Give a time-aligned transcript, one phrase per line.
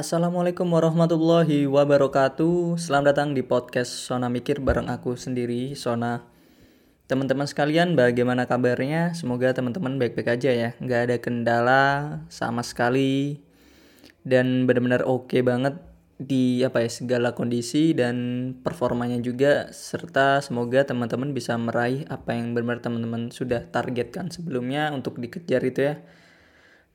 [0.00, 2.80] Assalamualaikum warahmatullahi wabarakatuh.
[2.80, 6.24] Selamat datang di podcast Sona Mikir bareng aku sendiri, Sona.
[7.04, 9.12] Teman-teman sekalian bagaimana kabarnya?
[9.12, 10.70] Semoga teman-teman baik-baik aja ya.
[10.80, 11.84] Nggak ada kendala
[12.32, 13.44] sama sekali.
[14.24, 15.76] Dan benar-benar oke okay banget
[16.16, 18.16] di apa ya segala kondisi dan
[18.56, 19.68] performanya juga.
[19.68, 25.92] Serta semoga teman-teman bisa meraih apa yang benar-benar teman-teman sudah targetkan sebelumnya untuk dikejar itu
[25.92, 26.00] ya.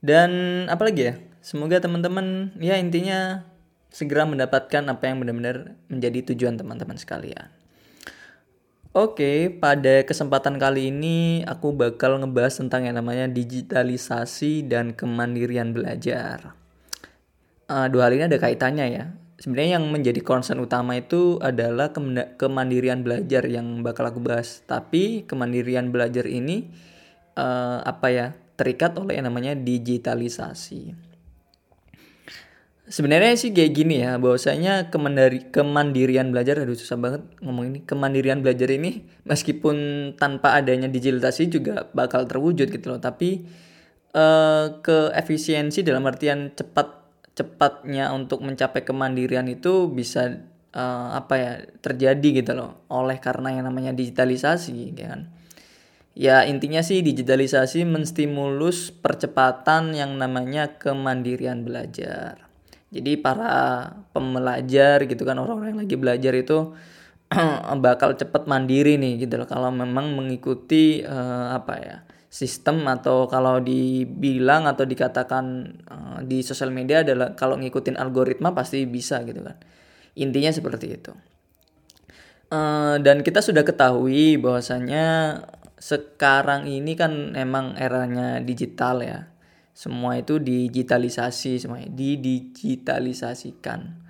[0.01, 3.45] Dan apalagi ya semoga teman-teman ya intinya
[3.93, 7.53] segera mendapatkan apa yang benar-benar menjadi tujuan teman-teman sekalian
[8.95, 16.55] Oke, pada kesempatan kali ini aku bakal ngebahas tentang yang namanya digitalisasi dan kemandirian belajar.
[17.67, 19.11] Uh, dua hal ini ada kaitannya ya.
[19.35, 21.91] Sebenarnya yang menjadi concern utama itu adalah
[22.39, 24.63] kemandirian belajar yang bakal aku bahas.
[24.63, 26.71] Tapi kemandirian belajar ini
[27.35, 28.27] uh, apa ya?
[28.55, 30.95] terikat oleh yang namanya digitalisasi.
[32.85, 38.45] Sebenarnya sih kayak gini ya, bahwasanya kemandiri, kemandirian belajar, aduh susah banget ngomong ini, kemandirian
[38.45, 39.75] belajar ini meskipun
[40.21, 43.41] tanpa adanya digitalisasi juga bakal terwujud gitu loh, tapi
[44.13, 51.51] uh, ke efisiensi dalam artian cepat cepatnya untuk mencapai kemandirian itu bisa uh, apa ya
[51.81, 55.21] terjadi gitu loh, oleh karena yang namanya digitalisasi, ya kan?
[56.15, 62.45] Ya intinya sih digitalisasi menstimulus percepatan yang namanya kemandirian belajar.
[62.95, 66.71] Jadi para pembelajar gitu kan orang-orang yang lagi belajar itu
[67.85, 69.47] bakal cepat mandiri nih gitu loh.
[69.51, 71.97] Kalau memang mengikuti uh, apa ya
[72.31, 75.45] sistem atau kalau dibilang atau dikatakan
[75.87, 79.59] uh, di sosial media adalah kalau ngikutin algoritma pasti bisa gitu kan.
[80.15, 81.11] Intinya seperti itu.
[82.47, 85.41] Uh, dan kita sudah ketahui bahwasanya
[85.75, 89.27] sekarang ini kan emang eranya digital ya.
[89.75, 94.07] Semua itu digitalisasi semuanya, didigitalisasikan.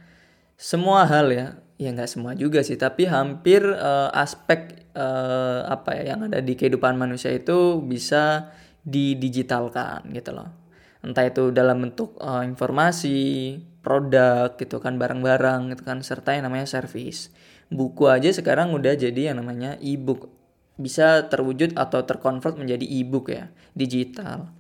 [0.54, 6.14] Semua hal ya, ya nggak semua juga sih, tapi hampir uh, aspek uh, apa ya
[6.14, 8.54] yang ada di kehidupan manusia itu bisa
[8.86, 10.54] didigitalkan gitu loh.
[11.02, 16.70] Entah itu dalam bentuk uh, informasi, produk gitu kan, barang-barang gitu kan, serta yang namanya
[16.70, 17.34] service.
[17.74, 20.30] Buku aja sekarang udah jadi yang namanya e-book
[20.78, 24.54] bisa terwujud atau terkonvert menjadi e-book ya, digital.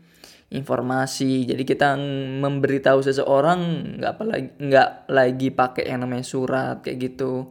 [0.54, 1.50] Informasi.
[1.50, 1.98] Jadi kita
[2.42, 3.60] memberitahu seseorang
[3.98, 7.50] nggak apalagi nggak lagi pakai yang namanya surat kayak gitu.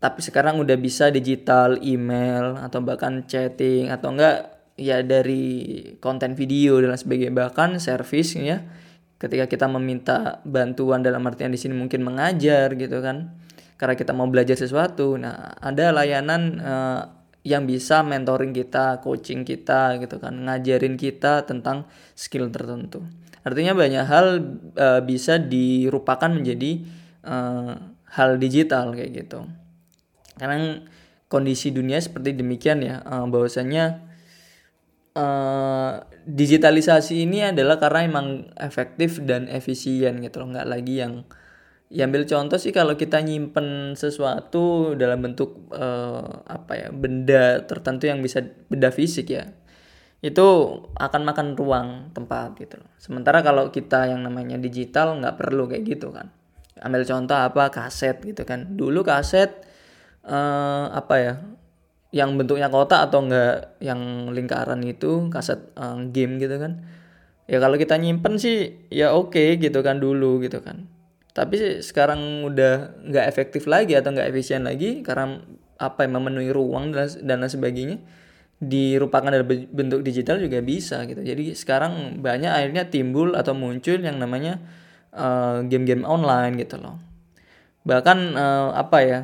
[0.00, 6.80] Tapi sekarang udah bisa digital, email atau bahkan chatting atau enggak ya dari konten video
[6.80, 8.64] dan sebagainya bahkan service ya
[9.20, 13.36] ketika kita meminta bantuan dalam artian di sini mungkin mengajar gitu kan
[13.76, 17.02] karena kita mau belajar sesuatu nah ada layanan uh,
[17.40, 23.00] yang bisa mentoring kita, coaching kita gitu kan, ngajarin kita tentang skill tertentu.
[23.40, 24.26] Artinya banyak hal
[24.76, 26.84] uh, bisa dirupakan menjadi
[27.24, 27.72] uh,
[28.12, 29.48] hal digital kayak gitu.
[30.36, 30.84] Karena
[31.32, 34.04] kondisi dunia seperti demikian ya, uh, bahwasanya
[35.16, 38.26] uh, digitalisasi ini adalah karena emang
[38.60, 41.24] efektif dan efisien gitu loh, nggak lagi yang
[41.90, 48.06] ya ambil contoh sih kalau kita nyimpen sesuatu dalam bentuk uh, apa ya benda tertentu
[48.06, 49.50] yang bisa benda fisik ya
[50.22, 50.46] itu
[51.00, 52.92] akan makan ruang tempat gitu loh.
[53.00, 56.28] Sementara kalau kita yang namanya digital nggak perlu kayak gitu kan.
[56.76, 58.76] Ambil contoh apa kaset gitu kan.
[58.76, 59.48] Dulu kaset
[60.28, 61.34] uh, apa ya
[62.12, 66.84] yang bentuknya kotak atau enggak yang lingkaran itu kaset uh, game gitu kan.
[67.48, 70.99] Ya kalau kita nyimpen sih ya oke okay, gitu kan dulu gitu kan
[71.30, 75.38] tapi sekarang udah nggak efektif lagi atau nggak efisien lagi karena
[75.80, 78.02] apa yang memenuhi ruang dan, dan sebagainya
[78.60, 81.24] dirupakan dalam bentuk digital juga bisa gitu.
[81.24, 84.60] Jadi sekarang banyak akhirnya timbul atau muncul yang namanya
[85.16, 87.00] uh, game-game online gitu loh.
[87.88, 89.20] Bahkan uh, apa ya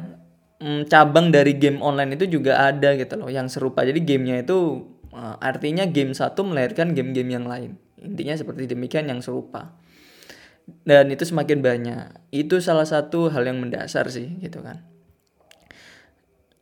[0.64, 3.84] um, cabang dari game online itu juga ada gitu loh yang serupa.
[3.84, 7.76] Jadi gamenya itu uh, artinya game satu melahirkan game-game yang lain.
[8.00, 9.76] Intinya seperti demikian yang serupa
[10.66, 12.06] dan itu semakin banyak.
[12.34, 14.82] Itu salah satu hal yang mendasar sih gitu kan.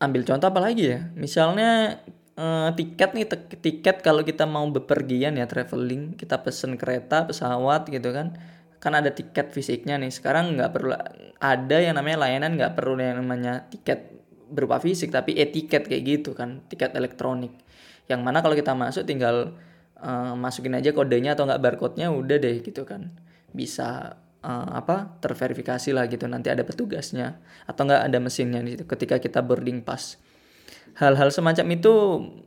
[0.00, 1.08] Ambil contoh apa lagi ya?
[1.16, 2.00] Misalnya
[2.36, 3.26] eh, tiket nih
[3.64, 8.36] tiket kalau kita mau bepergian ya traveling kita pesen kereta pesawat gitu kan.
[8.76, 10.12] Kan ada tiket fisiknya nih.
[10.12, 10.92] Sekarang nggak perlu
[11.40, 14.12] ada yang namanya layanan nggak perlu yang namanya tiket
[14.44, 17.56] berupa fisik tapi etiket kayak gitu kan tiket elektronik.
[18.04, 19.56] Yang mana kalau kita masuk tinggal
[19.96, 23.24] uh, masukin aja kodenya atau nggak barcode-nya udah deh gitu kan
[23.54, 28.84] bisa uh, apa terverifikasi lah gitu nanti ada petugasnya atau nggak ada mesinnya di situ
[28.84, 30.20] ketika kita boarding pass.
[30.94, 31.92] Hal-hal semacam itu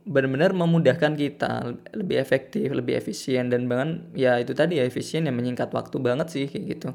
[0.08, 5.36] benar-benar memudahkan kita lebih efektif lebih efisien dan bahkan ya itu tadi ya efisien yang
[5.36, 6.90] menyingkat waktu banget sih kayak gitu.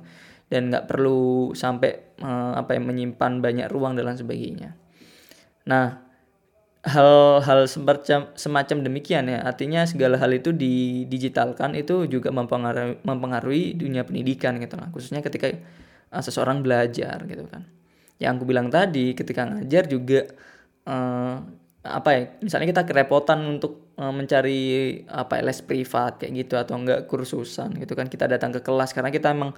[0.50, 4.69] Dan nggak perlu sampai uh, apa yang menyimpan banyak ruang dan lain sebagainya.
[5.69, 6.12] Nah
[6.83, 9.39] hal-hal semacam semacam demikian ya.
[9.47, 14.91] Artinya segala hal itu didigitalkan itu juga mempengaruhi mempengaruhi dunia pendidikan gitu lah.
[14.91, 15.47] Khususnya ketika
[16.12, 17.63] uh, seseorang belajar gitu kan.
[18.19, 20.27] Yang aku bilang tadi ketika ngajar juga
[20.88, 21.39] uh,
[21.83, 27.12] apa ya misalnya kita kerepotan untuk uh, mencari apa les privat kayak gitu atau enggak
[27.12, 28.91] kursusan gitu kan kita datang ke kelas.
[28.91, 29.56] Karena kita emang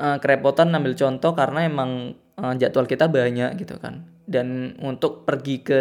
[0.00, 4.08] uh, kerepotan ambil contoh karena emang uh, jadwal kita banyak gitu kan.
[4.24, 5.80] Dan untuk pergi ke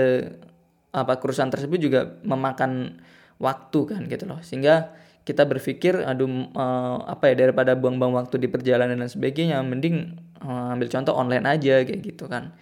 [0.98, 3.02] apa kursusan tersebut juga memakan
[3.38, 4.98] waktu kan gitu loh sehingga
[5.28, 10.74] kita berpikir aduh uh, apa ya daripada buang-buang waktu di perjalanan dan sebagainya mending uh,
[10.74, 12.56] ambil contoh online aja kayak gitu kan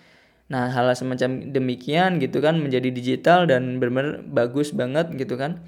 [0.46, 5.66] Nah, hal semacam demikian gitu kan menjadi digital dan benar-benar bagus banget gitu kan.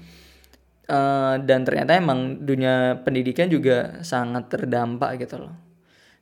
[0.88, 5.54] Uh, dan ternyata emang dunia pendidikan juga sangat terdampak gitu loh.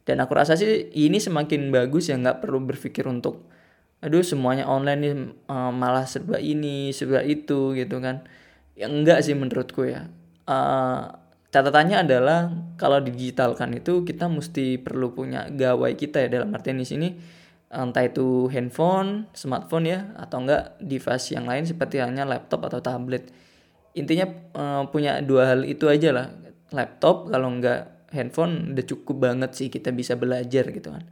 [0.09, 3.45] Dan aku rasa sih ini semakin bagus ya nggak perlu berpikir untuk
[4.07, 5.15] aduh semuanya online nih
[5.51, 8.23] uh, malah serba ini serba itu gitu kan.
[8.79, 10.07] Ya enggak sih menurutku ya.
[10.47, 11.11] Uh,
[11.51, 16.87] catatannya adalah kalau digitalkan itu kita mesti perlu punya gawai kita ya dalam artian di
[16.87, 17.09] sini
[17.67, 23.27] entah itu handphone, smartphone ya, atau enggak device yang lain seperti halnya laptop atau tablet.
[23.99, 26.27] Intinya uh, punya dua hal itu aja lah.
[26.71, 31.03] Laptop kalau enggak handphone udah cukup banget sih kita bisa belajar gitu kan.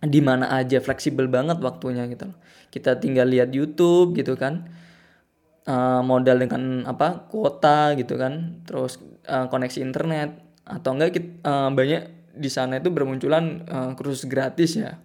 [0.00, 2.38] Di mana aja fleksibel banget waktunya gitu loh.
[2.72, 4.68] Kita tinggal lihat YouTube gitu kan.
[5.68, 8.96] Uh, modal dengan apa kuota gitu kan terus
[9.28, 14.80] uh, koneksi internet atau enggak kita, uh, banyak di sana itu bermunculan uh, kursus gratis
[14.80, 14.96] ya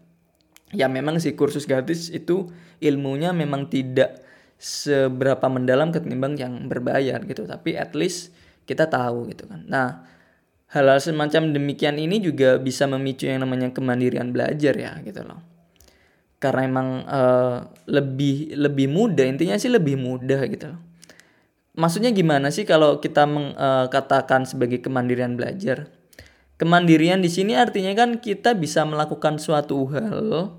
[0.73, 2.49] ya memang si kursus gratis itu
[2.79, 4.23] ilmunya memang tidak
[4.55, 8.31] seberapa mendalam ketimbang yang berbayar gitu tapi at least
[8.65, 10.07] kita tahu gitu kan nah
[10.71, 15.41] hal-hal semacam demikian ini juga bisa memicu yang namanya kemandirian belajar ya gitu loh.
[16.41, 17.57] Karena emang uh,
[17.89, 20.81] lebih lebih mudah intinya sih lebih mudah gitu loh.
[21.75, 25.91] Maksudnya gimana sih kalau kita mengkatakan uh, sebagai kemandirian belajar?
[26.55, 30.55] Kemandirian di sini artinya kan kita bisa melakukan suatu hal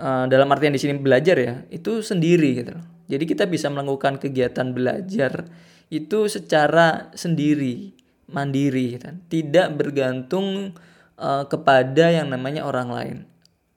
[0.00, 2.86] uh, dalam artian di sini belajar ya itu sendiri gitu loh.
[3.08, 5.48] Jadi kita bisa melakukan kegiatan belajar
[5.88, 7.96] itu secara sendiri,
[8.28, 9.08] mandiri gitu.
[9.28, 10.76] Tidak bergantung
[11.16, 13.18] uh, kepada yang namanya orang lain.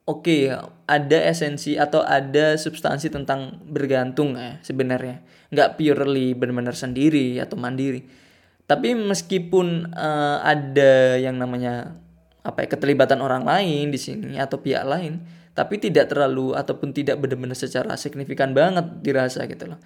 [0.06, 5.24] Oke, okay, ada esensi atau ada substansi tentang bergantung ya sebenarnya.
[5.50, 8.22] Nggak purely benar-benar sendiri atau mandiri
[8.72, 11.92] tapi meskipun uh, ada yang namanya
[12.40, 15.20] apa ya keterlibatan orang lain di sini atau pihak lain
[15.52, 19.80] tapi tidak terlalu ataupun tidak benar-benar secara signifikan banget dirasa gitu loh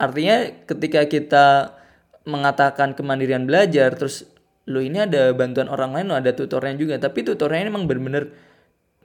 [0.00, 1.46] artinya ketika kita
[2.28, 4.28] mengatakan kemandirian belajar terus
[4.68, 7.00] lo ini ada bantuan orang lain lo ada tutornya juga.
[7.00, 8.24] Tapi tutornya ini memang benar-benar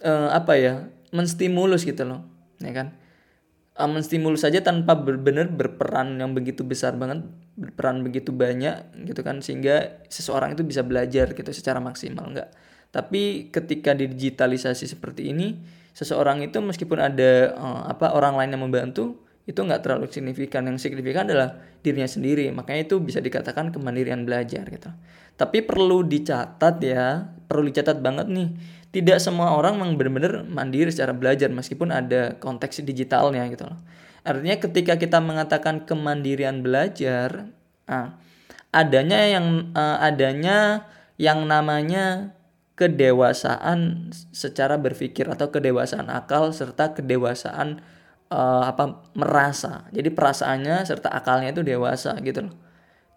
[0.04, 0.74] uh, apa ya
[1.16, 2.22] menstimulus gitu loh
[2.60, 2.96] ya kan?
[3.76, 9.40] Uh, menstimulus saja tanpa benar-benar berperan yang begitu besar banget berperan begitu banyak gitu kan
[9.40, 12.52] sehingga seseorang itu bisa belajar gitu secara maksimal enggak
[12.96, 15.60] tapi ketika digitalisasi seperti ini
[15.96, 20.66] seseorang itu meskipun ada uh, apa orang lain yang membantu itu nggak terlalu signifikan.
[20.66, 22.50] Yang signifikan adalah dirinya sendiri.
[22.50, 24.90] Makanya itu bisa dikatakan kemandirian belajar gitu.
[25.38, 28.50] Tapi perlu dicatat ya perlu dicatat banget nih.
[28.90, 33.80] Tidak semua orang memang benar-benar mandiri secara belajar meskipun ada konteks digitalnya gitu loh.
[34.26, 37.52] Artinya ketika kita mengatakan kemandirian belajar,
[37.86, 38.18] ah,
[38.74, 40.90] adanya yang uh, adanya
[41.22, 42.36] yang namanya
[42.76, 47.80] kedewasaan secara berpikir atau kedewasaan akal serta kedewasaan
[48.32, 49.90] uh, apa merasa.
[49.94, 52.56] Jadi perasaannya serta akalnya itu dewasa gitu loh.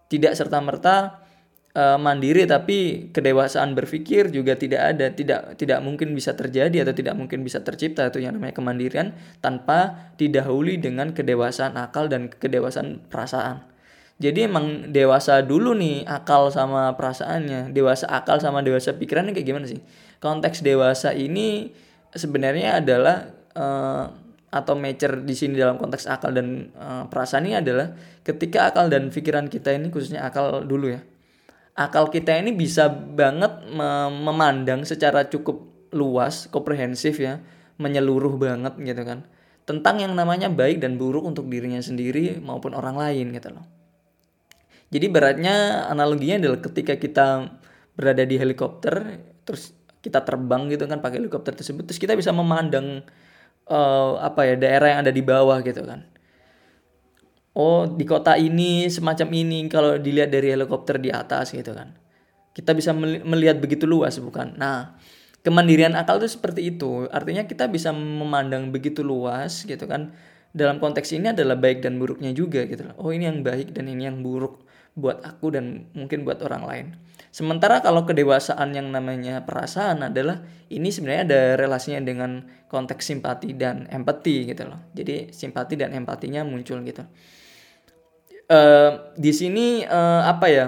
[0.09, 1.29] Tidak serta merta
[1.79, 7.15] uh, mandiri tapi kedewasaan berpikir juga tidak ada tidak tidak mungkin bisa terjadi atau tidak
[7.19, 13.63] mungkin bisa tercipta itu yang namanya kemandirian tanpa didahului dengan kedewasaan akal dan kedewasaan perasaan
[14.19, 19.67] jadi emang dewasa dulu nih akal sama perasaannya dewasa akal sama dewasa pikirannya kayak gimana
[19.71, 19.79] sih
[20.19, 21.71] konteks dewasa ini
[22.11, 27.93] sebenarnya adalah uh, atau mature di sini dalam konteks akal dan uh, perasaan ini adalah
[28.25, 31.01] ketika akal dan pikiran kita ini khususnya akal dulu ya
[31.79, 33.71] akal kita ini bisa banget
[34.11, 37.39] memandang secara cukup luas, komprehensif ya,
[37.79, 39.25] menyeluruh banget gitu kan.
[39.63, 43.65] Tentang yang namanya baik dan buruk untuk dirinya sendiri maupun orang lain gitu loh.
[44.89, 47.27] Jadi beratnya analoginya adalah ketika kita
[47.93, 53.05] berada di helikopter terus kita terbang gitu kan pakai helikopter tersebut terus kita bisa memandang
[53.69, 56.05] uh, apa ya daerah yang ada di bawah gitu kan.
[57.59, 61.95] Oh di kota ini semacam ini kalau dilihat dari helikopter di atas gitu kan.
[62.57, 64.59] Kita bisa melihat begitu luas bukan?
[64.59, 64.99] Nah
[65.47, 67.07] kemandirian akal itu seperti itu.
[67.11, 70.13] Artinya kita bisa memandang begitu luas gitu kan
[70.53, 74.09] dalam konteks ini adalah baik dan buruknya juga gitu oh ini yang baik dan ini
[74.09, 76.87] yang buruk buat aku dan mungkin buat orang lain.
[77.31, 80.43] Sementara kalau kedewasaan yang namanya perasaan adalah
[80.75, 84.91] ini sebenarnya ada relasinya dengan konteks simpati dan empati gitu loh.
[84.91, 87.07] Jadi simpati dan empatinya muncul gitu.
[88.51, 90.67] Uh, di sini uh, apa ya?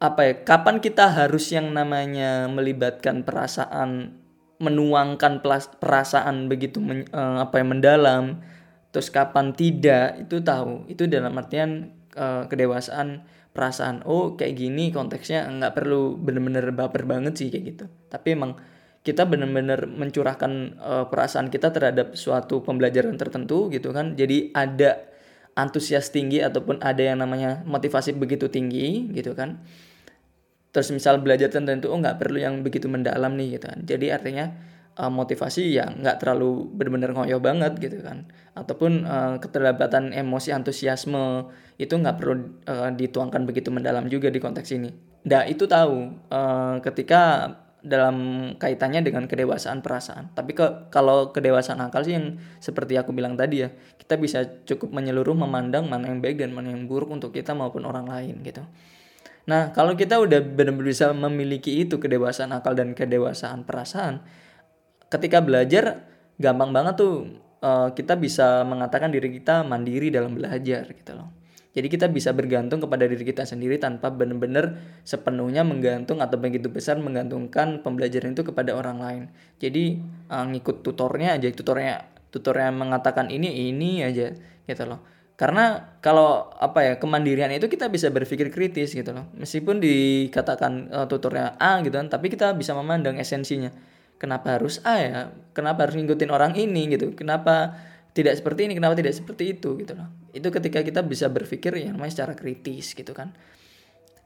[0.00, 0.34] Apa ya?
[0.48, 4.16] Kapan kita harus yang namanya melibatkan perasaan
[4.58, 5.40] menuangkan
[5.78, 8.42] perasaan begitu men, uh, apa yang mendalam
[8.90, 10.86] terus kapan tidak itu tahu.
[10.90, 13.22] Itu dalam artian uh, kedewasaan
[13.54, 17.84] perasaan oh kayak gini konteksnya nggak perlu bener-bener baper banget sih kayak gitu.
[18.10, 18.58] Tapi emang
[19.06, 24.18] kita benar-benar mencurahkan uh, perasaan kita terhadap suatu pembelajaran tertentu gitu kan.
[24.18, 25.06] Jadi ada
[25.58, 29.58] antusias tinggi ataupun ada yang namanya motivasi begitu tinggi gitu kan
[30.70, 34.52] terus misal belajar tertentu oh nggak perlu yang begitu mendalam nih gitu kan jadi artinya
[34.98, 38.26] uh, motivasi ya nggak terlalu benar-benar ngoyo banget gitu kan
[38.58, 41.48] ataupun uh, keterlibatan emosi antusiasme
[41.78, 42.34] itu nggak perlu
[42.66, 44.90] uh, dituangkan begitu mendalam juga di konteks ini.
[45.30, 48.16] Nah itu tahu uh, ketika dalam
[48.58, 50.34] kaitannya dengan kedewasaan perasaan.
[50.34, 53.70] Tapi ke, kalau kedewasaan akal sih yang seperti aku bilang tadi ya,
[54.02, 57.86] kita bisa cukup menyeluruh memandang mana yang baik dan mana yang buruk untuk kita maupun
[57.86, 58.66] orang lain gitu.
[59.48, 64.20] Nah, kalau kita udah benar-benar bisa memiliki itu kedewasaan akal dan kedewasaan perasaan,
[65.08, 66.04] ketika belajar
[66.36, 67.32] gampang banget tuh
[67.64, 71.32] uh, kita bisa mengatakan diri kita mandiri dalam belajar gitu loh.
[71.72, 76.98] Jadi kita bisa bergantung kepada diri kita sendiri tanpa benar-benar sepenuhnya menggantung atau begitu besar
[76.98, 79.22] menggantungkan pembelajaran itu kepada orang lain.
[79.62, 79.96] Jadi
[80.28, 84.36] uh, ngikut tutornya aja, tutornya tutornya mengatakan ini ini aja
[84.68, 85.00] gitu loh.
[85.38, 89.30] Karena kalau apa ya kemandirian itu kita bisa berpikir kritis gitu loh.
[89.38, 93.70] Meskipun dikatakan uh, tutornya A gitu kan, tapi kita bisa memandang esensinya.
[94.18, 95.30] Kenapa harus A ya?
[95.54, 97.14] Kenapa harus ngikutin orang ini gitu?
[97.14, 97.78] Kenapa
[98.18, 101.94] tidak seperti ini kenapa tidak seperti itu gitu loh itu ketika kita bisa berpikir yang
[101.94, 103.30] namanya secara kritis gitu kan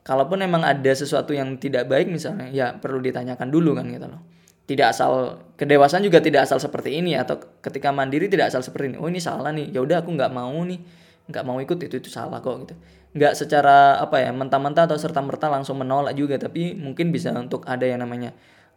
[0.00, 4.25] kalaupun memang ada sesuatu yang tidak baik misalnya ya perlu ditanyakan dulu kan gitu loh
[4.66, 8.99] tidak asal kedewasaan juga tidak asal seperti ini atau ketika mandiri tidak asal seperti ini
[8.99, 10.81] oh ini salah nih ya udah aku nggak mau nih
[11.28, 12.75] nggak mau ikut itu itu salah kok gitu
[13.12, 17.85] nggak secara apa ya mentah-mentah atau serta-merta langsung menolak juga tapi mungkin bisa untuk ada
[17.85, 18.33] yang namanya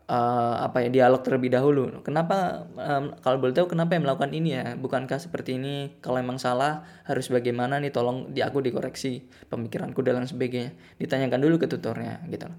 [0.10, 2.01] uh, apa ya dialog terlebih dahulu.
[2.06, 4.65] Kenapa um, kalau boleh tahu kenapa yang melakukan ini ya?
[4.77, 5.98] Bukankah seperti ini?
[6.01, 7.92] Kalau emang salah harus bagaimana nih?
[7.94, 10.74] Tolong di aku dikoreksi pemikiranku dan sebagainya.
[11.01, 12.50] Ditanyakan dulu ke tutornya gitu.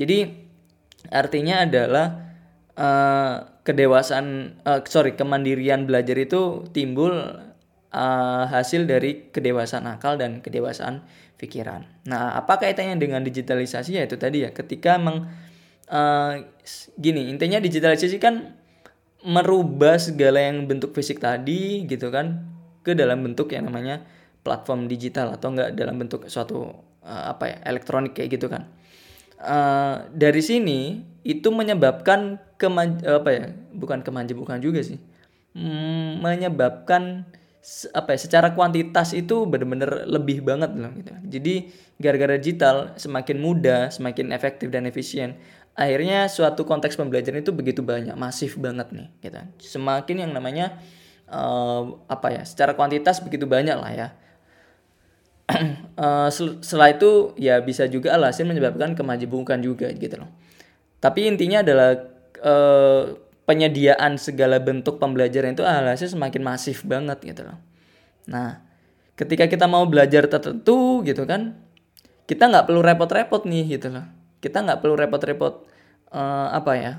[0.00, 0.18] Jadi
[1.12, 2.33] artinya adalah
[2.78, 3.34] uh,
[3.66, 7.14] kedewasaan uh, sorry kemandirian belajar itu timbul
[7.94, 11.06] uh, hasil dari kedewasaan akal dan kedewasaan
[11.38, 11.86] pikiran.
[12.06, 13.98] Nah, apa kaitannya dengan digitalisasi?
[13.98, 14.50] Ya itu tadi ya.
[14.54, 15.26] Ketika emang
[15.90, 16.32] uh,
[16.98, 18.54] gini intinya digitalisasi kan
[19.24, 22.44] merubah segala yang bentuk fisik tadi gitu kan
[22.84, 24.04] ke dalam bentuk yang namanya
[24.44, 26.68] platform digital atau enggak dalam bentuk suatu
[27.00, 28.68] uh, apa ya elektronik kayak gitu kan
[29.40, 35.00] uh, dari sini itu menyebabkan keman apa ya bukan kemanja bukan juga sih.
[35.54, 37.24] Hmm, menyebabkan
[37.96, 41.12] apa ya secara kuantitas itu benar-benar lebih banget loh gitu.
[41.30, 41.54] Jadi
[41.96, 45.40] gara-gara digital semakin mudah, semakin efektif dan efisien
[45.74, 49.40] akhirnya suatu konteks pembelajaran itu begitu banyak masif banget nih gitu.
[49.78, 50.78] Semakin yang namanya
[51.26, 54.08] uh, apa ya secara kuantitas begitu banyak lah ya
[56.00, 60.30] uh, setelah itu ya bisa juga alhasil menyebabkan kemajemukan juga gitu loh.
[60.98, 62.00] Tapi intinya adalah
[62.40, 63.02] uh,
[63.44, 67.60] penyediaan segala bentuk pembelajaran itu alhasil semakin masif banget gitu loh.
[68.28, 68.64] Nah
[69.14, 71.54] ketika kita mau belajar tertentu gitu kan
[72.24, 74.06] kita nggak perlu repot-repot nih gitu loh.
[74.40, 75.54] Kita nggak perlu repot-repot
[76.12, 76.92] uh, apa ya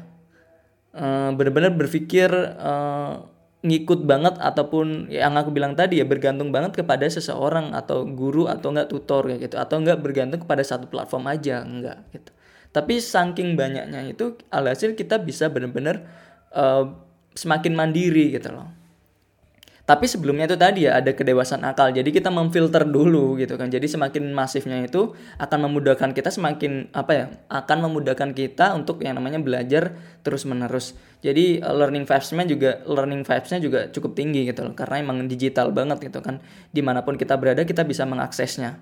[0.95, 3.25] uh, benar-benar berpikir uh,
[3.65, 8.69] ngikut banget ataupun yang aku bilang tadi ya bergantung banget kepada seseorang atau guru atau
[8.69, 9.55] enggak tutor kayak gitu.
[9.57, 12.29] Atau enggak bergantung kepada satu platform aja enggak gitu.
[12.69, 16.05] Tapi saking banyaknya itu alhasil kita bisa benar-benar
[16.53, 16.93] uh,
[17.33, 18.84] semakin mandiri gitu loh
[19.85, 21.93] Tapi sebelumnya itu tadi ya ada kedewasaan akal.
[21.93, 23.69] Jadi kita memfilter dulu gitu kan.
[23.69, 27.25] Jadi semakin masifnya itu akan memudahkan kita semakin apa ya?
[27.53, 29.93] akan memudahkan kita untuk yang namanya belajar
[30.25, 30.97] terus-menerus.
[31.21, 35.69] Jadi uh, learning vibes-nya juga learning vibes-nya juga cukup tinggi gitu loh karena emang digital
[35.69, 36.41] banget gitu kan.
[36.73, 38.81] Di mana pun kita berada kita bisa mengaksesnya.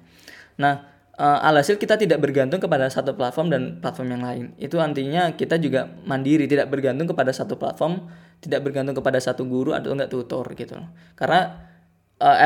[0.55, 4.45] Nah, uh, alhasil kita tidak bergantung kepada satu platform dan platform yang lain.
[4.57, 8.09] Itu artinya kita juga mandiri, tidak bergantung kepada satu platform
[8.43, 10.91] tidak bergantung kepada satu guru atau enggak tutor gitu loh.
[11.15, 11.63] Karena
[12.19, 12.43] uh,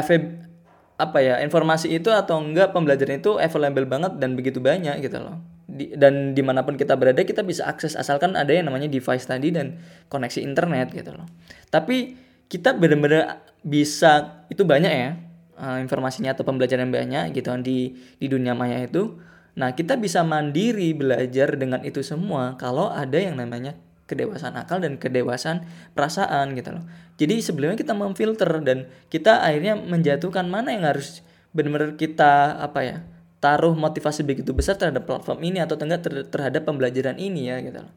[0.98, 5.42] apa ya informasi itu atau enggak pembelajaran itu available banget dan begitu banyak gitu loh.
[5.68, 9.26] Di, dan di mana pun kita berada kita bisa akses asalkan ada yang namanya device
[9.26, 11.26] tadi dan koneksi internet gitu loh.
[11.74, 12.16] Tapi
[12.48, 15.12] kita benar-benar bisa itu banyak ya
[15.58, 19.18] uh, informasinya atau pembelajaran banyak gitu kan di di dunia maya itu.
[19.58, 23.74] Nah kita bisa mandiri belajar dengan itu semua kalau ada yang namanya
[24.08, 26.86] kedewasaan akal dan kedewasaan perasaan gitu loh.
[27.18, 32.98] Jadi sebelumnya kita memfilter dan kita akhirnya menjatuhkan mana yang harus benar-benar kita apa ya
[33.42, 37.82] taruh motivasi begitu besar terhadap platform ini atau enggak ter terhadap pembelajaran ini ya gitu
[37.82, 37.94] loh.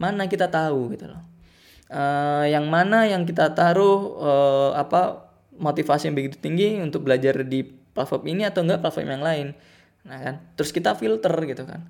[0.00, 1.22] Mana kita tahu gitu loh.
[1.92, 7.64] Uh, yang mana yang kita taruh uh, apa motivasi yang begitu tinggi untuk belajar di
[7.66, 9.46] platform ini atau enggak platform yang lain.
[10.08, 11.86] Nah kan, terus kita filter gitu kan.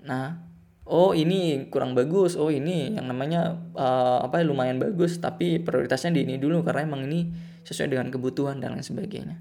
[0.00, 0.50] Nah,
[0.90, 6.18] oh ini kurang bagus oh ini yang namanya uh, apa ya lumayan bagus tapi prioritasnya
[6.18, 7.30] di ini dulu karena emang ini
[7.62, 9.38] sesuai dengan kebutuhan dan lain sebagainya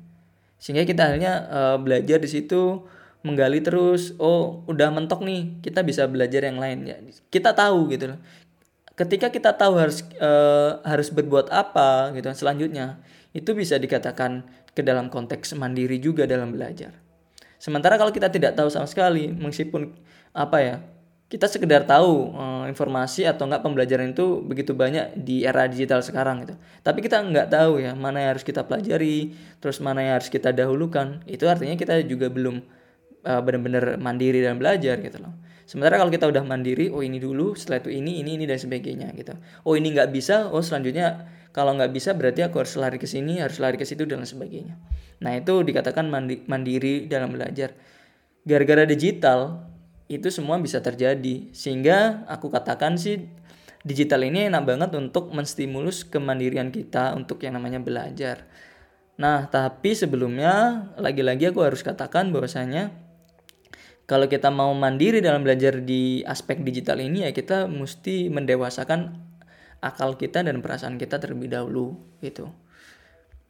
[0.61, 2.85] sehingga kita akhirnya uh, belajar di situ
[3.25, 7.01] menggali terus oh udah mentok nih kita bisa belajar yang lain ya
[7.33, 8.19] kita tahu gitu loh
[8.99, 12.99] ketika kita tahu harus uh, harus berbuat apa gitu selanjutnya
[13.31, 14.43] itu bisa dikatakan
[14.75, 16.91] ke dalam konteks mandiri juga dalam belajar
[17.55, 19.95] sementara kalau kita tidak tahu sama sekali meskipun
[20.35, 20.75] apa ya
[21.29, 26.41] kita sekedar tahu uh, informasi atau enggak pembelajaran itu begitu banyak di era digital sekarang
[26.41, 26.57] gitu.
[26.81, 30.49] Tapi kita nggak tahu ya mana yang harus kita pelajari, terus mana yang harus kita
[30.49, 31.21] dahulukan.
[31.29, 32.65] Itu artinya kita juga belum
[33.29, 35.37] uh, benar-benar mandiri dan belajar gitu loh.
[35.69, 39.13] Sementara kalau kita udah mandiri, oh ini dulu, setelah itu ini, ini, ini dan sebagainya
[39.13, 39.37] gitu.
[39.69, 43.37] Oh ini nggak bisa, oh selanjutnya kalau nggak bisa berarti aku harus lari ke sini,
[43.37, 44.81] harus lari ke situ dan sebagainya.
[45.21, 47.77] Nah itu dikatakan mandi, mandiri dalam belajar.
[48.49, 49.69] Gara-gara digital,
[50.09, 53.29] itu semua bisa terjadi sehingga aku katakan sih
[53.85, 58.49] digital ini enak banget untuk menstimulus kemandirian kita untuk yang namanya belajar.
[59.21, 62.89] Nah, tapi sebelumnya lagi-lagi aku harus katakan bahwasanya
[64.09, 69.13] kalau kita mau mandiri dalam belajar di aspek digital ini ya kita mesti mendewasakan
[69.85, 71.93] akal kita dan perasaan kita terlebih dahulu
[72.25, 72.49] gitu.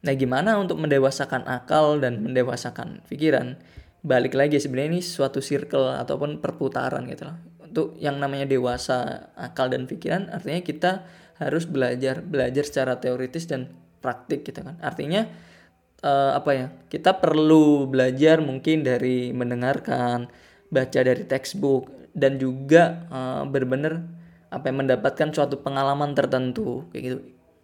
[0.00, 3.56] Nah, gimana untuk mendewasakan akal dan mendewasakan pikiran?
[4.00, 7.36] balik lagi sebenarnya ini suatu circle ataupun perputaran gitu loh.
[7.60, 10.90] Untuk yang namanya dewasa akal dan pikiran artinya kita
[11.38, 13.70] harus belajar belajar secara teoritis dan
[14.00, 14.80] praktik gitu kan.
[14.80, 15.28] Artinya
[16.02, 16.66] uh, apa ya?
[16.88, 20.32] Kita perlu belajar mungkin dari mendengarkan,
[20.70, 24.06] baca dari textbook dan juga uh, benar-benar
[24.50, 27.20] apa yang mendapatkan suatu pengalaman tertentu kayak gitu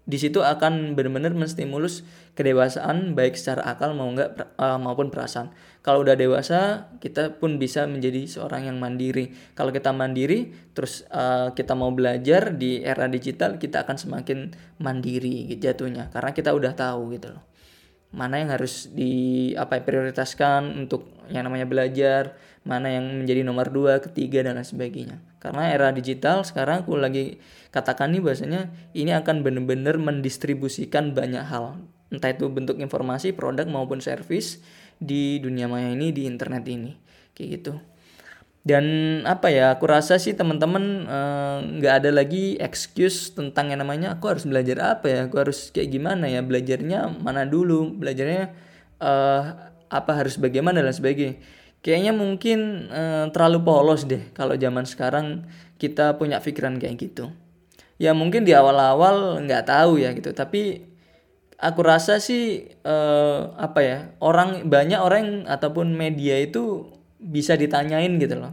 [0.07, 2.07] di situ akan benar-benar menstimulus
[2.39, 5.51] kedewasaan baik secara akal mau enggak uh, maupun perasaan.
[5.83, 9.35] Kalau udah dewasa, kita pun bisa menjadi seorang yang mandiri.
[9.59, 15.51] Kalau kita mandiri, terus uh, kita mau belajar di era digital, kita akan semakin mandiri
[15.51, 17.43] gitu jatuhnya karena kita udah tahu gitu loh.
[18.15, 23.71] Mana yang harus di apa ya, prioritaskan untuk yang namanya belajar, mana yang menjadi nomor
[23.71, 25.23] dua, ketiga dan lain sebagainya.
[25.39, 27.39] Karena era digital sekarang aku lagi
[27.71, 31.79] katakan nih bahasanya ini akan benar-benar mendistribusikan banyak hal.
[32.11, 34.59] Entah itu bentuk informasi produk maupun service
[34.99, 36.93] di dunia maya ini di internet ini.
[37.33, 37.73] Kayak gitu.
[38.67, 38.87] Dan
[39.23, 44.19] apa ya aku rasa sih teman-teman eh, nggak uh, ada lagi excuse tentang yang namanya
[44.19, 48.51] aku harus belajar apa ya aku harus kayak gimana ya belajarnya mana dulu belajarnya
[48.99, 49.43] uh,
[49.87, 51.39] apa harus bagaimana dan sebagainya
[51.87, 55.47] kayaknya mungkin uh, terlalu polos deh kalau zaman sekarang
[55.79, 57.31] kita punya pikiran kayak gitu.
[58.03, 60.83] Ya mungkin di awal-awal nggak tahu ya gitu tapi
[61.57, 68.37] aku rasa sih eh, apa ya orang banyak orang ataupun media itu bisa ditanyain gitu
[68.37, 68.53] loh.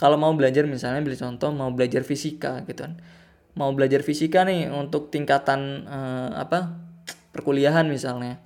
[0.00, 2.96] Kalau mau belajar misalnya beli contoh mau belajar fisika gitu kan.
[3.52, 6.80] Mau belajar fisika nih untuk tingkatan eh, apa
[7.36, 8.40] perkuliahan misalnya.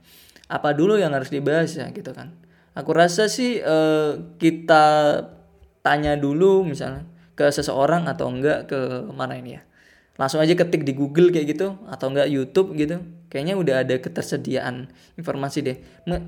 [0.51, 2.44] Apa dulu yang harus dibahas ya gitu kan
[2.75, 4.85] aku rasa sih eh, kita
[5.81, 8.79] tanya dulu misalnya ke seseorang atau enggak ke
[9.11, 9.63] mana ini ya.
[10.15, 13.03] Langsung aja ketik di Google kayak gitu atau enggak YouTube gitu.
[13.31, 14.87] Kayaknya udah ada ketersediaan
[15.19, 15.77] informasi deh.
[16.07, 16.23] Me,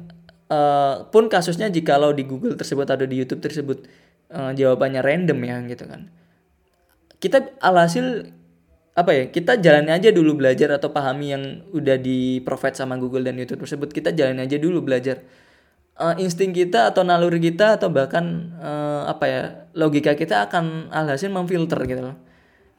[0.51, 3.87] uh, pun kasusnya jikalau di Google tersebut atau di YouTube tersebut
[4.35, 6.11] uh, jawabannya random ya gitu kan.
[7.23, 8.35] Kita alhasil
[8.97, 13.23] apa ya kita jalani aja dulu belajar atau pahami yang udah di provide sama Google
[13.23, 13.95] dan YouTube tersebut.
[13.95, 15.23] Kita jalani aja dulu belajar
[15.97, 21.33] uh, insting kita atau naluri kita atau bahkan uh, apa ya logika kita akan alhasil
[21.33, 22.17] memfilter gitu loh.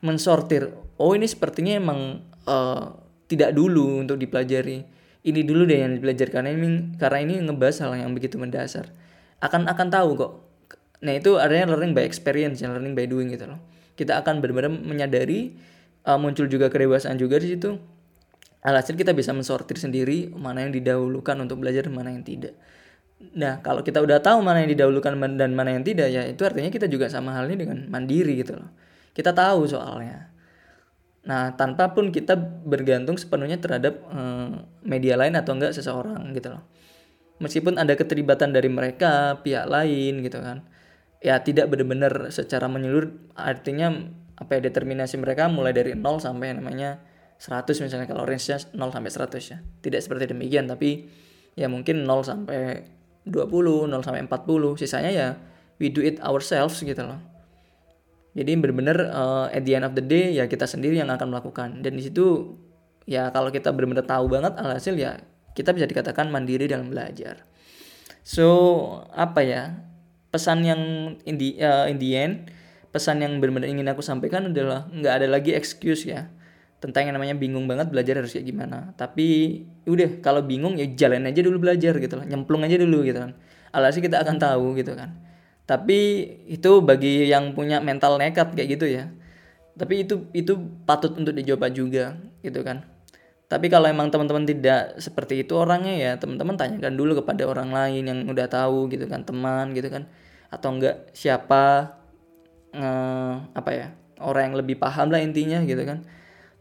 [0.06, 0.73] Mensortir.
[1.01, 2.93] Oh ini sepertinya emang uh,
[3.25, 4.86] tidak dulu untuk dipelajari.
[5.27, 8.93] Ini dulu deh yang dipelajari karena ini karena ini ngebahas hal yang begitu mendasar.
[9.41, 10.32] Akan akan tahu kok.
[11.03, 13.60] Nah itu artinya learning by experience yang learning by doing gitu loh.
[13.97, 15.58] Kita akan benar-benar menyadari
[16.06, 17.77] uh, muncul juga kedewasaan juga di situ.
[18.62, 22.58] Alhasil kita bisa mensortir sendiri mana yang didahulukan untuk belajar mana yang tidak
[23.17, 26.69] nah kalau kita udah tahu mana yang didahulukan dan mana yang tidak ya itu artinya
[26.69, 28.69] kita juga sama halnya dengan mandiri gitu loh.
[29.17, 30.30] Kita tahu soalnya.
[31.25, 36.63] Nah tanpa pun kita bergantung sepenuhnya terhadap uh, media lain atau enggak seseorang gitu loh.
[37.41, 40.69] Meskipun ada keterlibatan dari mereka pihak lain gitu kan.
[41.17, 47.01] Ya tidak benar-benar secara menyeluruh artinya apa ya determinasi mereka mulai dari 0 sampai namanya
[47.41, 49.58] 100 misalnya kalau range-nya 0 sampai 100 ya.
[49.82, 51.10] Tidak seperti demikian tapi
[51.58, 52.96] ya mungkin 0 sampai
[53.29, 55.27] 20, 0 sampai 40, sisanya ya
[55.77, 57.19] we do it ourselves gitu loh.
[58.37, 61.81] Jadi benar-benar uh, at the end of the day ya kita sendiri yang akan melakukan
[61.81, 62.53] dan di situ
[63.09, 65.17] ya kalau kita benar-benar tahu banget alhasil ya
[65.57, 67.49] kita bisa dikatakan mandiri dalam belajar.
[68.21, 68.47] So
[69.09, 69.63] apa ya
[70.29, 70.81] pesan yang
[71.25, 72.53] in the, uh, in the end
[72.93, 76.29] pesan yang benar-benar ingin aku sampaikan adalah nggak ada lagi excuse ya
[76.77, 78.93] tentang yang namanya bingung banget belajar harus kayak gimana.
[78.93, 79.59] Tapi
[79.89, 82.25] udah kalau bingung ya jalan aja dulu belajar gitu lah.
[82.29, 83.33] Nyemplung aja dulu gitu kan.
[83.73, 85.17] Alhasil kita akan tahu gitu kan.
[85.65, 85.99] Tapi
[86.47, 89.09] itu bagi yang punya mental nekat kayak gitu ya.
[89.77, 90.53] Tapi itu itu
[90.85, 92.85] patut untuk dicoba juga gitu kan.
[93.47, 98.03] Tapi kalau emang teman-teman tidak seperti itu orangnya ya teman-teman tanyakan dulu kepada orang lain
[98.05, 100.05] yang udah tahu gitu kan teman gitu kan.
[100.53, 101.95] Atau enggak siapa
[102.77, 103.87] uh, apa ya
[104.21, 106.05] orang yang lebih paham lah intinya gitu kan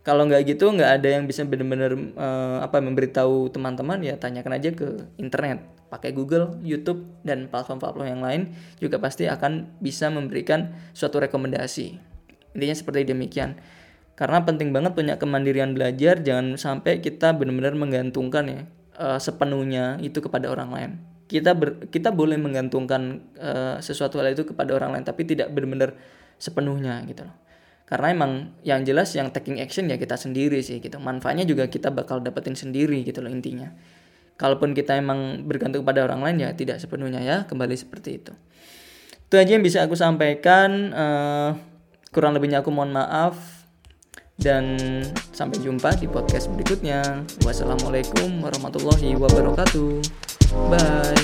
[0.07, 4.71] kalau nggak gitu nggak ada yang bisa benar-benar uh, apa memberitahu teman-teman ya tanyakan aja
[4.71, 5.66] ke internet.
[5.90, 11.99] Pakai Google, YouTube dan platform-platform yang lain juga pasti akan bisa memberikan suatu rekomendasi.
[12.55, 13.59] Intinya seperti demikian.
[14.14, 18.61] Karena penting banget punya kemandirian belajar jangan sampai kita benar-benar menggantungkan ya
[19.03, 20.90] uh, sepenuhnya itu kepada orang lain.
[21.27, 25.99] Kita ber, kita boleh menggantungkan uh, sesuatu hal itu kepada orang lain tapi tidak benar-benar
[26.38, 27.46] sepenuhnya gitu loh
[27.87, 30.99] karena emang yang jelas yang taking action ya kita sendiri sih gitu.
[30.99, 33.70] Manfaatnya juga kita bakal dapetin sendiri gitu loh intinya.
[34.37, 38.35] Kalaupun kita emang bergantung pada orang lain ya tidak sepenuhnya ya kembali seperti itu.
[39.31, 40.92] Itu aja yang bisa aku sampaikan.
[40.92, 41.51] Uh,
[42.11, 43.38] kurang lebihnya aku mohon maaf.
[44.37, 44.77] Dan
[45.33, 47.25] sampai jumpa di podcast berikutnya.
[47.46, 50.03] Wassalamualaikum warahmatullahi wabarakatuh.
[50.68, 51.16] Bye.